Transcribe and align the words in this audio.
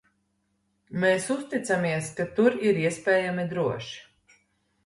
Mēs 1.03 1.27
uzticamies, 1.35 2.09
ka 2.21 2.25
tur 2.39 2.57
ir 2.71 2.81
iespējami 2.87 3.47
droši. 3.55 4.41